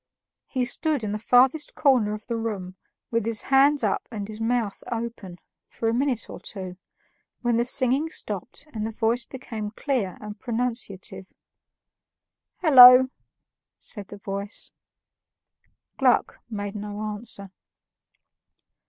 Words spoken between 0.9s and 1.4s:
in the